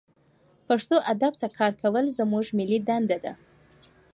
پښتو 0.67 0.95
ادب 1.13 1.33
ته 1.41 1.47
کار 1.57 1.71
کول 1.81 2.05
زمونږ 2.17 2.45
ملي 2.57 2.79
دنده 2.87 3.17
ده 3.23 3.33